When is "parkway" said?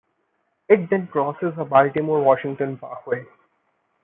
2.79-3.23